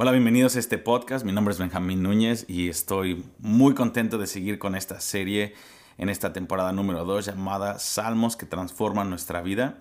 [0.00, 1.24] Hola, bienvenidos a este podcast.
[1.24, 5.54] Mi nombre es Benjamín Núñez y estoy muy contento de seguir con esta serie
[5.96, 9.80] en esta temporada número 2 llamada Salmos que transforman nuestra vida.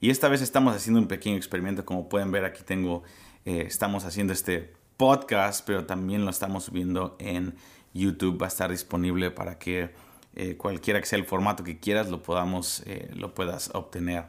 [0.00, 1.84] Y esta vez estamos haciendo un pequeño experimento.
[1.84, 3.02] Como pueden ver, aquí tengo,
[3.44, 7.56] eh, estamos haciendo este podcast, pero también lo estamos subiendo en
[7.92, 8.40] YouTube.
[8.40, 9.90] Va a estar disponible para que
[10.36, 14.26] eh, cualquiera que sea el formato que quieras lo podamos, eh, lo puedas obtener.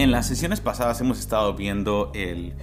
[0.00, 2.54] En las sesiones pasadas hemos estado viendo el,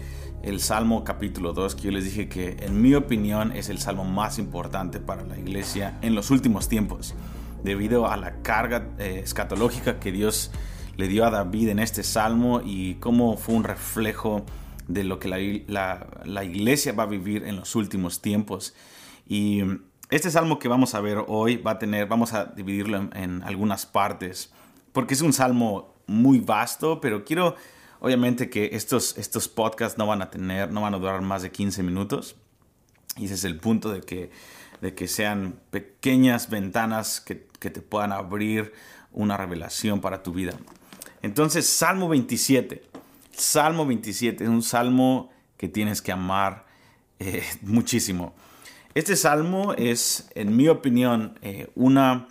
[0.60, 4.40] Salmo capítulo 2, que yo les dije que en mi opinión es el salmo más
[4.40, 7.14] importante para la iglesia en los últimos tiempos,
[7.64, 10.50] debido a la carga eh, escatológica que Dios
[10.96, 14.44] le dio a David en este salmo y cómo fue un reflejo
[14.88, 18.74] de lo que la, iglesia va a vivir en los últimos tiempos.
[19.28, 19.62] Y
[20.10, 23.44] este salmo que vamos a ver hoy va a tener, vamos a dividirlo en, en
[23.44, 24.52] algunas partes,
[24.92, 27.56] porque es un salmo muy vasto, pero quiero
[28.00, 31.52] obviamente que estos, estos podcasts no van a tener, no van a durar más de
[31.52, 32.36] 15 minutos.
[33.18, 34.32] Y ese es el punto de que,
[34.82, 38.74] de que sean pequeñas ventanas que, que te puedan abrir
[39.12, 40.54] una revelación para tu vida.
[41.22, 42.84] Entonces, Salmo 27.
[43.32, 46.66] Salmo 27 es un salmo que tienes que amar
[47.20, 48.36] eh, muchísimo.
[48.94, 52.28] Este salmo es, en mi opinión, eh, una,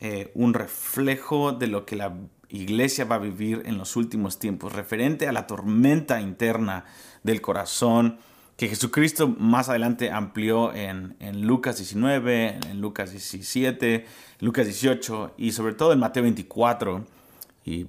[0.00, 2.16] eh, un reflejo de lo que la
[2.50, 6.84] iglesia va a vivir en los últimos tiempos, referente a la tormenta interna
[7.22, 8.18] del corazón
[8.60, 14.04] que Jesucristo más adelante amplió en, Lucas 19, en Lucas 17,
[14.40, 17.06] Lucas 18 y sobre todo en Mateo 24
[17.64, 17.86] y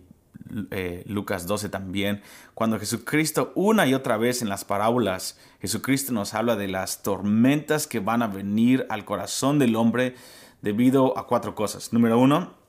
[0.71, 2.21] eh, Lucas 12 también,
[2.53, 7.85] cuando Jesucristo una y otra vez en las parábolas, Jesucristo nos habla de las tormentas
[7.85, 10.15] que van a venir al corazón del hombre
[10.61, 11.91] debido a cuatro cosas.
[11.91, 12.60] Número uno,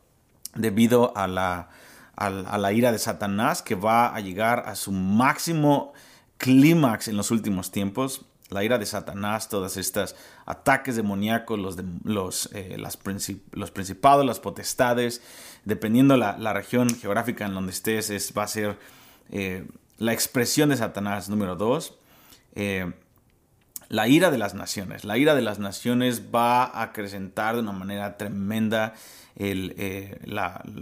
[0.55, 1.71] debido a la,
[2.17, 5.93] a, la ira de Satanás que va a llegar a su máximo
[6.39, 8.25] clímax en los últimos tiempos.
[8.51, 10.15] La ira de Satanás, todos estos
[10.45, 12.99] ataques demoníacos, los, de, los, eh, las
[13.53, 15.23] los principados, las potestades,
[15.65, 18.79] dependiendo la, la región geográfica en donde estés, es, va a ser
[19.31, 21.97] eh, la expresión de Satanás número dos.
[22.55, 22.93] Eh,
[23.93, 25.05] la ira de las naciones.
[25.05, 28.95] La ira de las naciones va a acrecentar de una manera tremenda
[29.37, 30.19] eh,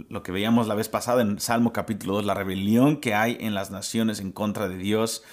[0.07, 3.53] lo que veíamos la vez pasada en Salmo capítulo 2, la rebelión que hay en
[3.53, 5.23] las naciones en contra de Dios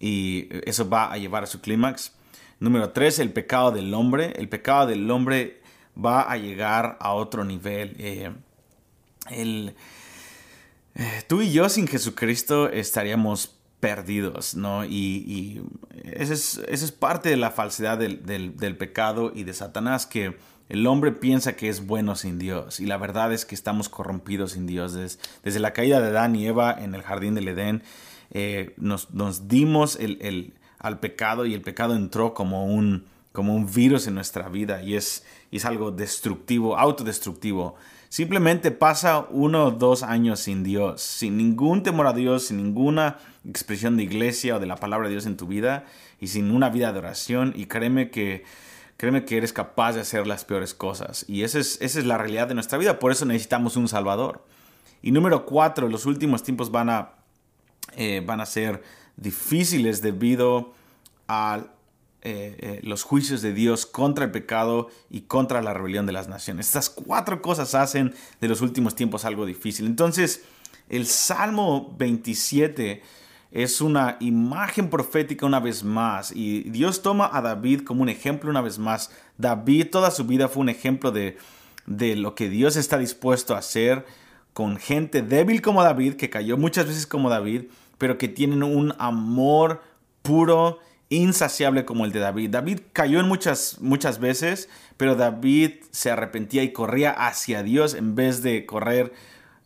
[0.00, 2.10] y eso va a llevar a su clímax.
[2.58, 4.32] Número 3, el pecado del hombre.
[4.34, 5.62] El pecado del hombre
[5.96, 7.94] va a llegar a otro nivel.
[8.00, 8.32] Eh,
[9.30, 9.72] eh,
[11.28, 14.84] tú y yo sin Jesucristo estaríamos perdidos, ¿no?
[14.84, 15.62] Y, y
[16.04, 20.36] esa, es, parte de la falsedad del, pecado y de Satanás, que
[20.68, 24.52] el hombre piensa que es bueno sin Dios, y la verdad es que estamos corrompidos
[24.52, 24.92] sin Dios.
[24.92, 27.82] Desde, la caída de Adán y Eva en el jardín del Edén,
[28.30, 29.08] eh, nos,
[29.48, 29.98] dimos
[30.78, 33.08] al pecado y el pecado entró como un,
[33.74, 37.74] virus en nuestra vida y es, es algo destructivo, autodestructivo.
[38.12, 43.16] Simplemente pasa uno o dos años sin Dios, sin ningún temor a Dios, sin ninguna
[43.48, 45.86] expresión de iglesia o de la palabra de Dios en tu vida
[46.20, 48.44] y sin una vida de oración y créeme que
[48.98, 52.18] créeme que eres capaz de hacer las peores cosas y esa es, esa es la
[52.18, 54.44] realidad de nuestra vida, por eso necesitamos un Salvador.
[55.00, 57.12] Y número cuatro, los últimos tiempos van a,
[57.96, 58.82] eh, van a ser
[59.16, 60.74] difíciles debido
[61.28, 61.62] a
[62.24, 66.28] eh, eh, los juicios de Dios contra el pecado y contra la rebelión de las
[66.28, 66.66] naciones.
[66.66, 69.86] Estas cuatro cosas hacen de los últimos tiempos algo difícil.
[69.86, 70.44] Entonces,
[70.88, 73.02] el Salmo 27
[73.50, 78.50] es una imagen profética una vez más y Dios toma a David como un ejemplo
[78.50, 79.10] una vez más.
[79.36, 81.38] David toda su vida fue un ejemplo de,
[81.86, 84.06] de lo que Dios está dispuesto a hacer
[84.52, 87.64] con gente débil como David, que cayó muchas veces como David,
[87.98, 89.82] pero que tienen un amor
[90.22, 90.78] puro
[91.12, 92.50] insaciable como el de David.
[92.50, 98.14] David cayó en muchas, muchas veces, pero David se arrepentía y corría hacia Dios en
[98.14, 99.12] vez de correr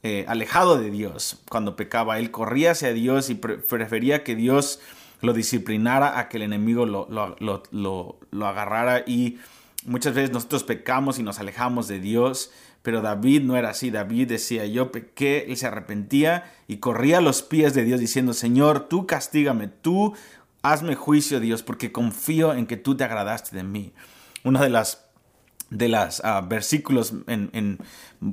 [0.03, 2.19] eh, alejado de Dios cuando pecaba.
[2.19, 4.81] Él corría hacia Dios y prefería que Dios
[5.21, 9.39] lo disciplinara a que el enemigo lo, lo, agarrara y
[9.85, 12.51] muchas veces nosotros pecamos y nos alejamos de Dios.
[12.83, 13.91] Pero David no era así.
[13.91, 18.33] David decía, yo pequé, él se arrepentía y corría a los pies de Dios diciendo,
[18.33, 20.15] Señor, tú castígame, tú
[20.73, 23.93] Hazme juicio, Dios, porque confío en que tú te agradaste de mí.
[24.45, 24.71] Uno de
[25.69, 27.13] de los ah, versículos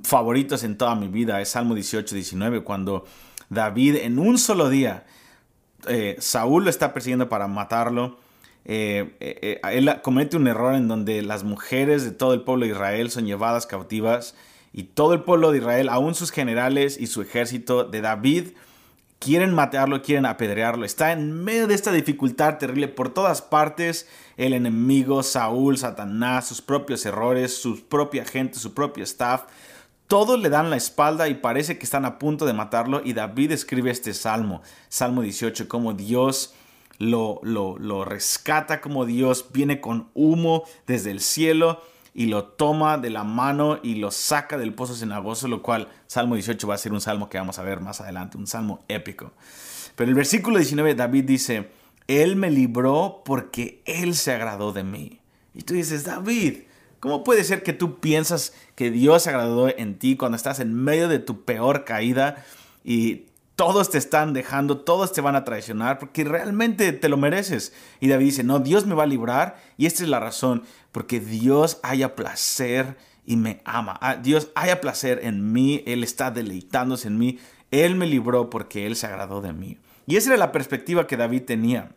[0.03, 3.05] favoritos en toda mi vida es Salmo 18, 19, cuando
[3.49, 5.05] David en un solo día,
[5.87, 8.19] eh, Saúl lo está persiguiendo para matarlo
[8.65, 12.71] eh, eh, él comete un error en donde las mujeres de todo el pueblo de
[12.71, 14.35] Israel son llevadas cautivas
[14.71, 18.49] y todo el pueblo de Israel, aún sus generales y su ejército de David,
[19.23, 20.85] quieren matarlo, quieren apedrearlo.
[20.85, 24.07] Está en medio de esta dificultad terrible por todas partes.
[24.35, 29.43] El enemigo, Saúl, Satanás, sus propios errores, su propia gente, su propio staff.
[30.07, 33.01] Todos le dan la espalda y parece que están a punto de matarlo.
[33.03, 36.53] Y David escribe este salmo, Salmo 18, como Dios
[36.97, 41.81] lo, lo, lo rescata, como Dios viene con humo desde el cielo
[42.13, 46.35] y lo toma de la mano y lo saca del pozo cenagoso, lo cual Salmo
[46.35, 49.31] 18 va a ser un salmo que vamos a ver más adelante, un salmo épico.
[49.95, 51.71] Pero el versículo 19 David dice,
[52.07, 55.19] Él me libró porque Él se agradó de mí.
[55.53, 56.63] Y tú dices, David,
[56.99, 60.73] ¿cómo puede ser que tú piensas que Dios se agradó en ti cuando estás en
[60.73, 62.43] medio de tu peor caída
[62.83, 63.25] y
[63.55, 67.73] todos te están dejando, todos te van a traicionar porque realmente te lo mereces.
[67.99, 71.19] Y David dice, no, Dios me va a librar y esta es la razón, porque
[71.19, 73.97] Dios haya placer y me ama.
[74.01, 77.39] Ah, Dios haya placer en mí, Él está deleitándose en mí,
[77.71, 79.77] Él me libró porque Él se agradó de mí.
[80.05, 81.91] Y esa era la perspectiva que David tenía.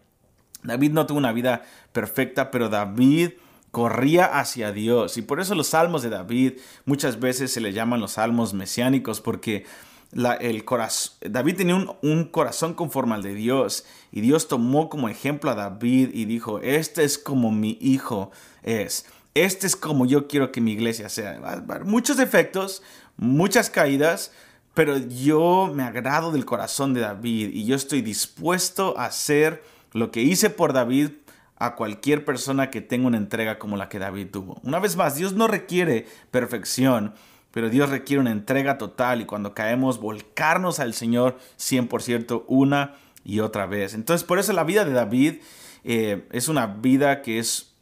[0.62, 1.62] David no tuvo una vida
[1.92, 3.32] perfecta, pero David
[3.70, 5.16] corría hacia Dios.
[5.16, 6.54] Y por eso los salmos de David
[6.84, 9.64] muchas veces se le llaman los salmos mesiánicos, porque
[10.12, 15.50] el corazón, David tenía un, corazón conforme al de Dios y Dios tomó como ejemplo
[15.50, 18.30] a David y dijo, este es como mi hijo
[18.62, 21.64] es, este es como yo quiero que mi iglesia sea.
[21.84, 22.82] Muchos defectos,
[23.16, 24.32] muchas caídas,
[24.74, 29.62] pero yo me agrado del corazón de David y yo estoy dispuesto a hacer
[29.92, 31.10] lo que hice por David
[31.58, 34.60] a cualquier persona que tenga una entrega como la que David tuvo.
[34.62, 37.14] Una vez más, Dios no requiere perfección,
[37.56, 43.40] pero Dios requiere una entrega total y cuando caemos, volcarnos al Señor 100% una y
[43.40, 43.94] otra vez.
[43.94, 45.36] Entonces, por eso la vida de David
[45.82, 47.72] eh, es una vida que es,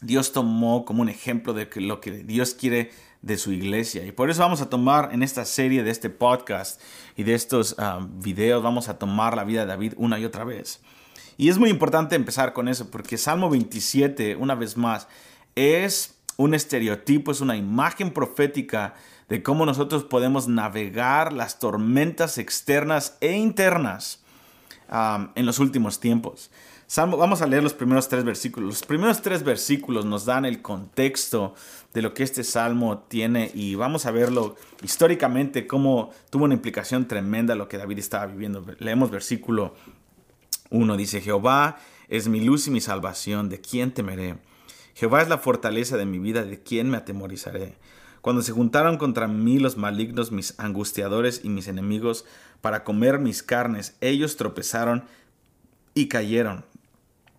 [0.00, 4.06] Dios tomó como un ejemplo de lo que Dios quiere de su iglesia.
[4.06, 6.80] Y por eso vamos a tomar en esta serie de este podcast
[7.16, 10.44] y de estos ah, videos, vamos a tomar la vida de David una y otra
[10.44, 10.82] vez.
[11.36, 15.08] Y es muy importante empezar con eso, porque Salmo 27, una vez más,
[15.56, 18.94] es un estereotipo, es una imagen profética
[19.28, 24.22] de cómo nosotros podemos navegar las tormentas externas e internas
[25.34, 26.50] en los últimos tiempos.
[26.96, 28.70] vamos a leer los primeros tres versículos.
[28.70, 31.54] Los primeros tres versículos nos dan el contexto
[31.92, 37.06] de lo que este salmo tiene y vamos a verlo históricamente cómo tuvo una implicación
[37.06, 38.64] tremenda lo que David estaba viviendo.
[38.78, 39.74] Leemos versículo
[40.70, 41.76] 1, dice, Jehová
[42.08, 44.38] es mi luz y mi salvación, ¿de quién temeré?
[45.00, 47.72] Jehová es la fortaleza de mi vida, ¿de quién me atemorizaré?
[48.20, 52.26] Cuando se juntaron contra mí los malignos, mis angustiadores y mis enemigos,
[52.60, 55.04] para comer mis carnes, ellos tropezaron
[55.94, 56.66] y cayeron.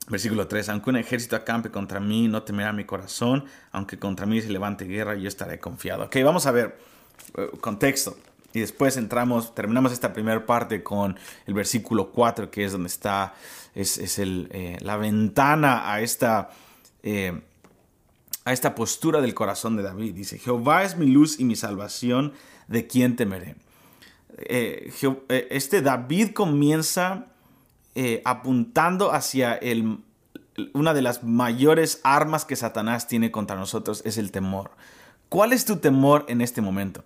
[0.07, 4.41] Versículo 3, aunque un ejército acampe contra mí, no temerá mi corazón, aunque contra mí
[4.41, 6.05] se levante guerra, yo estaré confiado.
[6.05, 6.79] Ok, vamos a ver
[7.37, 8.17] eh, contexto.
[8.53, 11.15] Y después entramos, terminamos esta primera parte con
[11.45, 13.35] el versículo 4, que es donde está,
[13.75, 16.49] es, el, eh, la ventana a esta...
[17.03, 17.39] Eh,
[18.45, 20.15] a esta postura del corazón de David.
[20.15, 22.33] Dice, Jehová es mi luz y mi salvación,
[22.67, 23.55] ¿de quién temeré?
[24.38, 24.91] Eh,
[25.29, 27.27] eh, este David comienza
[27.93, 29.99] eh, apuntando hacia el,
[30.73, 34.71] una de las mayores armas que Satanás tiene contra nosotros, es el temor.
[35.29, 37.03] ¿Cuál es tu temor en este momento?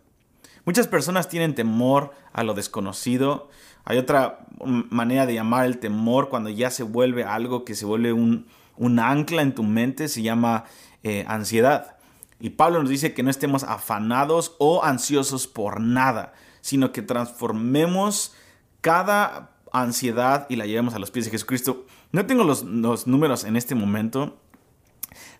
[0.65, 3.49] Muchas personas tienen temor a lo desconocido.
[3.83, 4.47] Hay otra
[4.89, 8.99] manera de llamar el temor cuando ya se vuelve algo que se vuelve un, un
[8.99, 10.65] ancla en tu mente, se llama
[11.07, 11.97] eh, ansiedad.
[12.39, 18.33] Y Pablo nos dice que no estemos afanados o ansiosos por nada, sino que transformemos
[18.81, 21.85] cada ansiedad y la llevemos a los pies de Jesucristo.
[22.11, 22.63] No tengo los,
[23.05, 24.39] números en este momento,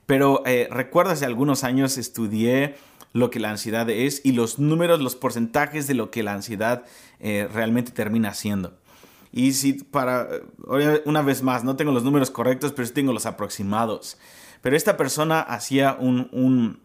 [0.06, 2.76] pero eh, recuerdo hace algunos años estudié
[3.12, 6.86] lo que la ansiedad es y los números, los porcentajes de lo que la ansiedad
[7.20, 8.78] eh, realmente termina siendo.
[9.32, 10.30] Y si para,
[11.06, 14.20] una vez más, no tengo los números correctos, pero sí tengo los aproximados.
[14.66, 16.82] Pero esta persona hacía un,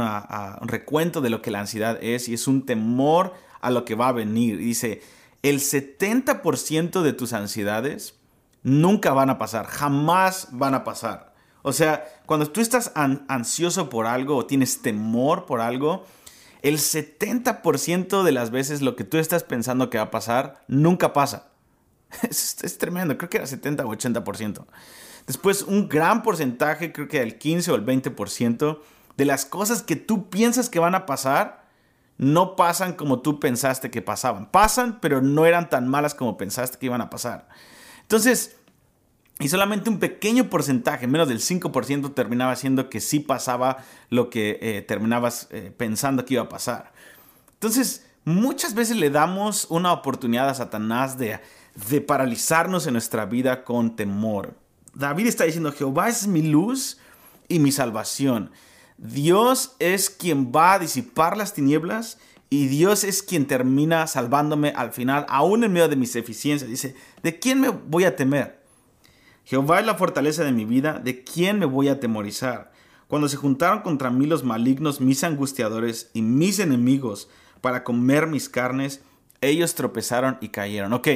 [0.00, 3.32] ah, un, recuento de lo que la ansiedad es y es un temor
[3.62, 4.58] a lo que va a venir.
[4.58, 5.00] dice,
[5.42, 8.16] el 70% de tus ansiedades
[8.62, 11.32] nunca van a pasar, jamás van a pasar.
[11.62, 16.04] O sea, cuando tú estás ansioso por algo o tienes temor por algo,
[16.60, 21.14] el 70% de las veces lo que tú estás pensando que va a pasar nunca
[21.14, 21.48] pasa.
[22.28, 24.66] Es, es tremendo, creo que era 70 o 80%.
[25.26, 28.78] Después, un gran porcentaje, creo que el 15 o el 20%,
[29.16, 31.66] de las cosas que tú piensas que van a pasar,
[32.18, 34.50] no pasan como tú pensaste que pasaban.
[34.50, 37.48] Pasan, pero no eran tan malas como pensaste que iban a pasar.
[38.02, 38.56] Entonces,
[39.38, 44.58] Y solamente un pequeño porcentaje, menos del 5%, terminaba siendo que sí pasaba lo que
[44.62, 46.92] eh, terminabas eh, pensando que iba a pasar.
[47.52, 51.38] Entonces, muchas veces le damos una oportunidad a Satanás de,
[51.90, 54.54] de paralizarnos en nuestra vida con temor.
[54.96, 56.96] David está diciendo, Jehová es mi luz
[57.48, 58.50] y mi salvación.
[58.96, 64.92] Dios es quien va a disipar las tinieblas y Dios es quien termina salvándome al
[64.92, 66.70] final, aún en medio de mis eficiencias.
[66.70, 68.62] Dice, ¿de quién me voy a temer?
[69.44, 72.72] Jehová es la fortaleza de mi vida, ¿de quién me voy a temorizar?
[73.06, 77.28] Cuando se juntaron contra mí los malignos, mis angustiadores y mis enemigos
[77.60, 79.02] para comer mis carnes,
[79.42, 80.94] ellos tropezaron y cayeron.
[80.94, 81.08] Ok,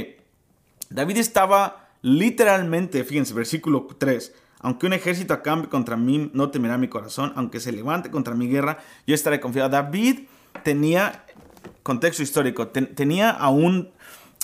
[0.90, 6.88] David estaba literalmente, fíjense, versículo 3, aunque un ejército acampe contra mí, no temerá mi
[6.88, 9.70] corazón, aunque se levante contra mi guerra, yo estaré confiado.
[9.70, 10.20] David
[10.62, 11.24] tenía,
[11.82, 13.90] contexto histórico, tenía a un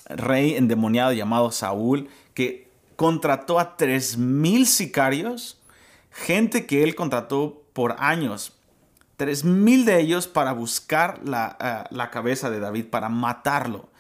[0.08, 5.60] rey endemoniado llamado Saúl que contrató a 3.000 sicarios,
[6.10, 8.54] gente que él contrató por años,
[9.18, 13.90] 3.000 de ellos para buscar eh, la cabeza de David, para matarlo.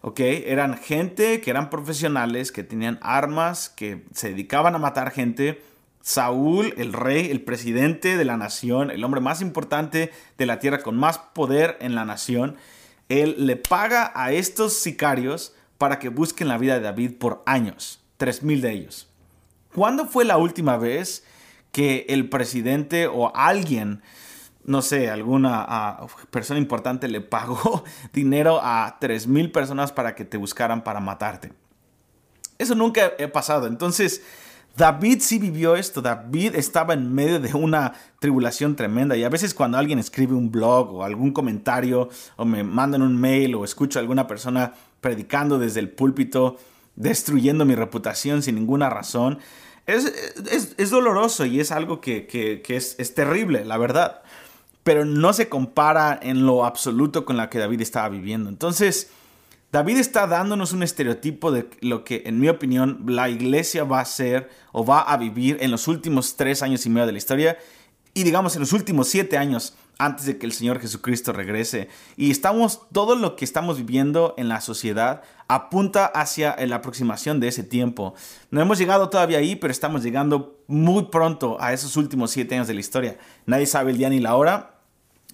[0.00, 0.20] ¿Ok?
[0.20, 5.62] Eran gente que eran profesionales, que tenían armas, que se dedicaban a matar gente.
[6.00, 10.82] Saúl, el rey, el presidente de la nación, el hombre más importante de la tierra,
[10.82, 12.56] con más poder en la nación,
[13.08, 18.00] él le paga a estos sicarios para que busquen la vida de David por años,
[18.16, 19.08] tres mil de ellos.
[19.74, 21.24] ¿Cuándo fue la última vez
[21.72, 24.02] que el presidente o alguien
[24.68, 25.98] no sé, alguna
[26.30, 31.52] persona importante le pagó dinero a 3.000 personas para que te buscaran para matarte.
[32.58, 33.66] Eso nunca ha pasado.
[33.66, 34.22] Entonces,
[34.76, 36.02] David sí vivió esto.
[36.02, 39.16] David estaba en medio de una tribulación tremenda.
[39.16, 43.18] Y a veces cuando alguien escribe un blog o algún comentario o me mandan un
[43.18, 46.58] mail o escucho a alguna persona predicando desde el púlpito,
[46.94, 49.38] destruyendo mi reputación sin ninguna razón,
[49.86, 54.20] es, doloroso y es algo que, es, es terrible, la verdad
[54.88, 58.48] pero no se compara en lo absoluto con la que David estaba viviendo.
[58.48, 59.10] Entonces,
[59.70, 64.06] David está dándonos un estereotipo de lo que, en mi opinión, la iglesia va a
[64.06, 67.58] ser o va a vivir en los últimos tres años y medio de la historia
[68.14, 71.90] y digamos en los últimos siete años antes de que el Señor Jesucristo regrese.
[72.16, 77.48] Y estamos, todo lo que estamos viviendo en la sociedad apunta hacia la aproximación de
[77.48, 78.14] ese tiempo.
[78.50, 82.68] No hemos llegado todavía ahí, pero estamos llegando muy pronto a esos últimos siete años
[82.68, 83.18] de la historia.
[83.44, 84.77] Nadie sabe el día ni la hora,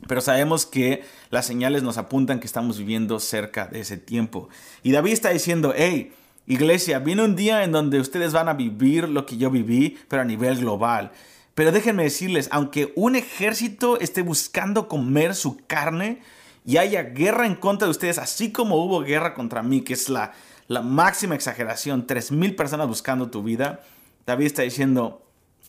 [0.07, 4.49] pero sabemos que las señales nos apuntan que estamos viviendo cerca de ese tiempo.
[4.83, 6.13] Y David está diciendo, hey,
[6.47, 10.23] iglesia, viene un día en donde ustedes van a vivir lo que yo viví, pero
[10.23, 11.13] a nivel global.
[11.55, 16.21] Pero déjenme decirles, aunque un ejército esté buscando comer su carne
[16.65, 20.09] y haya guerra en contra de ustedes, así como hubo guerra contra mí, que es
[20.09, 20.33] la,
[20.67, 23.83] la máxima exageración, tres mil personas buscando tu vida,
[24.27, 25.23] David está diciendo,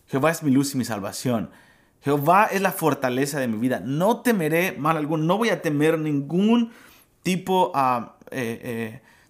[0.08, 1.50] Jehová es mi luz y mi salvación.
[2.02, 3.80] Jehová es la fortaleza de mi vida.
[3.80, 5.24] No temeré mal alguno.
[5.24, 6.72] No voy a temer ningún
[7.22, 8.10] tipo, uh,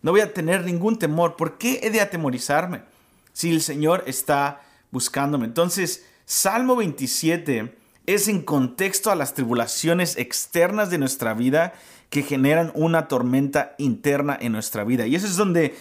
[0.02, 1.36] no voy a tener ningún temor.
[1.36, 2.82] ¿Por qué he de atemorizarme
[3.32, 5.46] si el Señor está buscándome?
[5.46, 7.74] Entonces, Salmo 27
[8.06, 11.72] es en contexto a las tribulaciones externas de nuestra vida
[12.10, 15.06] que generan una tormenta interna en nuestra vida.
[15.06, 15.74] Y eso es donde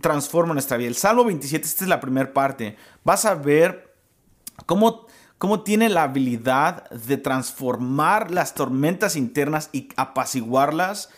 [0.00, 0.88] transforma nuestra vida.
[0.88, 2.76] El Salmo 27, esta es la primera parte.
[3.04, 3.94] Vas a ver
[4.64, 5.06] cómo
[5.38, 11.10] cómo tiene la habilidad de transformar las tormentas internas y apaciguarlas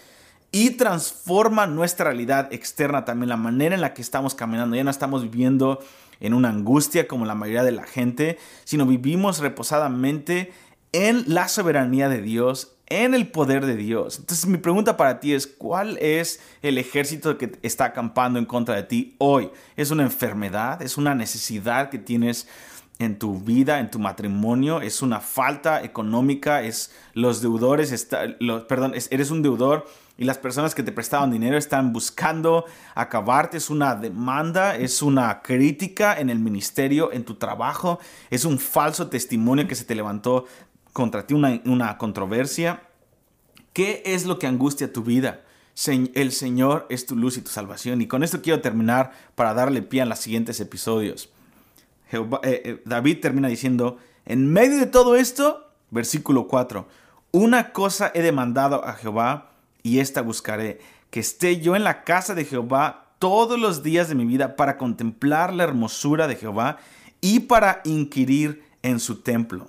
[0.50, 4.76] y transforma nuestra realidad externa también, la manera en la que estamos caminando.
[4.76, 5.80] Ya no estamos viviendo
[6.20, 10.52] en una angustia como la mayoría de la gente, sino vivimos reposadamente
[10.92, 14.18] en la soberanía de Dios, en el poder de Dios.
[14.18, 18.74] Entonces mi pregunta para ti es, ¿cuál es el ejército que está acampando en contra
[18.76, 19.50] de ti hoy?
[19.76, 20.80] ¿Es una enfermedad?
[20.80, 22.48] ¿Es una necesidad que tienes
[22.98, 28.24] en tu vida, en tu matrimonio, es una falta económica, es los deudores, está,
[28.68, 29.86] perdón, eres un deudor
[30.16, 32.64] y las personas que te prestaban dinero están buscando
[32.96, 38.00] acabarte, es una demanda, es una crítica en el ministerio, en tu trabajo,
[38.30, 40.46] es un falso testimonio que se te levantó
[40.92, 42.82] contra ti, una, una controversia.
[43.72, 45.44] ¿Qué es lo que angustia tu vida?
[45.86, 48.00] El Señor es tu luz y tu salvación.
[48.00, 51.30] Y con esto quiero terminar para darle pie a los siguientes episodios.
[52.10, 56.86] Eh, eh, David termina diciendo, en medio de todo esto, versículo 4,
[57.32, 62.34] una cosa he demandado a Jehová y esta buscaré, que esté yo en la casa
[62.34, 66.78] de Jehová todos los días de mi vida para contemplar la hermosura de Jehová
[67.20, 69.68] y para inquirir en su templo.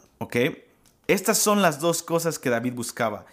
[1.07, 3.25] Estas son las dos cosas que David buscaba.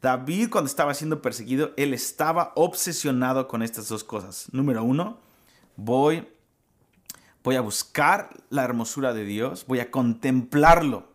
[0.00, 4.46] David cuando estaba siendo perseguido, él estaba obsesionado con estas dos cosas.
[4.52, 5.18] Número uno,
[5.76, 6.28] voy
[7.44, 11.12] voy a buscar la hermosura de Dios, voy a contemplarlo.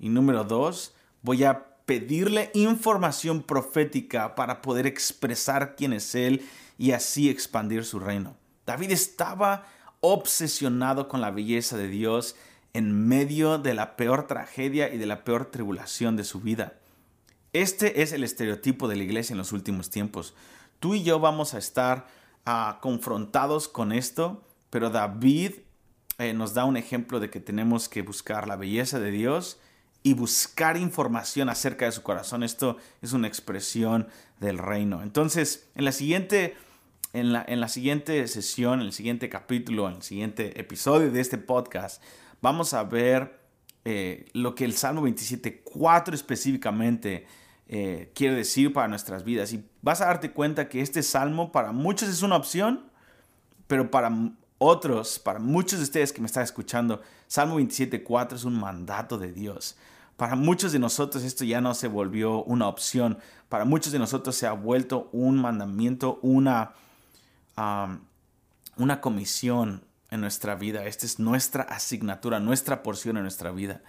[0.00, 6.48] Y número dos, voy a pedirle información profética para poder expresar quién es Él
[6.78, 8.36] y así expandir su reino.
[8.66, 9.66] David estaba
[10.00, 12.34] obsesionado con la belleza de Dios
[12.72, 16.74] en medio de la peor tragedia y de la peor tribulación de su vida.
[17.52, 20.34] Este es el estereotipo de la iglesia en los últimos tiempos.
[20.80, 22.06] Tú y yo vamos a estar
[22.46, 25.52] ah, confrontados con esto, pero David
[26.18, 29.58] eh, nos da un ejemplo de que tenemos que buscar la belleza de Dios
[30.02, 32.42] y buscar información acerca de su corazón.
[32.42, 34.08] Esto es una expresión
[34.40, 35.02] del reino.
[35.02, 36.56] Entonces, en la siguiente,
[37.12, 41.20] en la, en la siguiente sesión, en el siguiente capítulo, en el siguiente episodio de
[41.20, 42.02] este podcast,
[42.40, 43.38] vamos a ver
[43.84, 47.26] eh, lo que el Salmo 27.4 específicamente
[47.68, 49.52] eh, quiere decir para nuestras vidas.
[49.52, 52.90] Y vas a darte cuenta que este salmo para muchos es una opción,
[53.66, 54.10] pero para
[54.58, 59.32] otros, para muchos de ustedes que me están escuchando, Salmo 27.4 es un mandato de
[59.32, 59.76] Dios.
[60.16, 63.18] Para muchos de nosotros esto ya no se volvió una opción.
[63.48, 66.72] Para muchos de nosotros se ha vuelto un mandamiento, una,
[68.76, 70.86] una comisión en nuestra vida.
[70.86, 73.80] Esta es nuestra asignatura, nuestra porción en nuestra vida.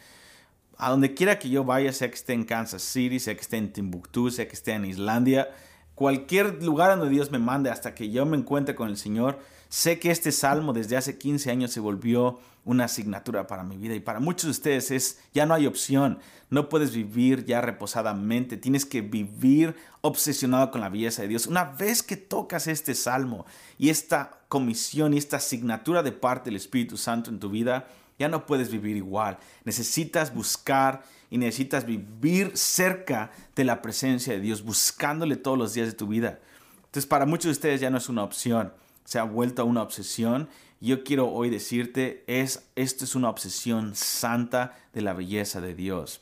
[0.78, 3.58] A donde quiera que yo vaya, sea que esté en Kansas City, sea que esté
[3.58, 5.50] en Timbuktu, sea que esté en Islandia,
[5.96, 10.00] cualquier lugar donde Dios me mande hasta que yo me encuentre con el Señor, sé
[10.00, 14.00] que este salmo desde hace 15 años se volvió una asignatura para mi vida y
[14.00, 18.86] para muchos de ustedes es ya no hay opción, no puedes vivir ya reposadamente, tienes
[18.86, 21.48] que vivir obsesionado con la belleza de Dios.
[21.48, 23.46] Una vez que tocas este salmo
[23.78, 28.28] y esta comisión y esta asignatura de parte del Espíritu Santo en tu vida, ya
[28.28, 29.38] no puedes vivir igual.
[29.64, 35.88] Necesitas buscar y necesitas vivir cerca de la presencia de Dios, buscándole todos los días
[35.88, 36.40] de tu vida.
[36.78, 38.74] Entonces, para muchos de ustedes ya no es una opción,
[39.10, 40.50] se ha vuelto una obsesión.
[40.80, 46.22] Yo quiero hoy decirte, es, esto es una obsesión santa de la belleza de Dios.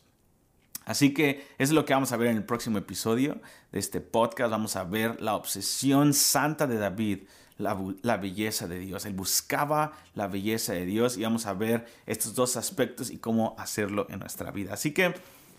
[0.85, 3.41] Así que es lo que vamos a ver en el próximo episodio
[3.73, 4.51] de este podcast.
[4.51, 7.23] Vamos a ver la obsesión santa de David
[7.57, 9.05] la, belleza de Dios.
[9.05, 13.53] Él buscaba la belleza de Dios y vamos a ver estos dos aspectos y cómo
[13.57, 14.75] hacerlo en nuestra vida.
[14.75, 15.13] Así que,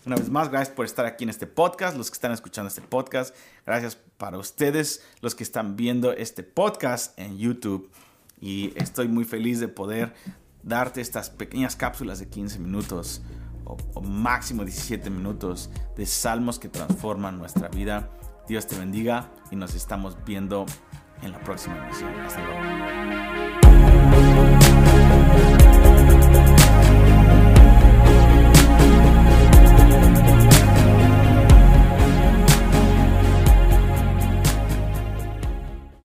[0.05, 2.81] una vez más, gracias por estar aquí en este podcast, los que están escuchando este
[2.81, 3.35] podcast.
[3.65, 7.89] Gracias para ustedes, los que están viendo este podcast en YouTube.
[8.39, 10.13] Y estoy muy feliz de poder
[10.63, 13.21] darte estas pequeñas cápsulas de 15 minutos
[13.65, 18.09] o, máximo 17 minutos de salmos que transforman nuestra vida.
[18.47, 20.65] Dios te bendiga y nos estamos viendo
[21.21, 22.13] en la próxima emisión.
[22.21, 23.98] Hasta luego.